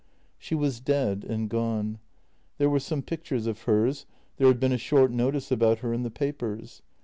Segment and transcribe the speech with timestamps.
[0.39, 1.99] She was dead and gone.
[2.57, 4.07] There were some pictures of hers...
[4.37, 6.81] there had been a short notice about her in the papers.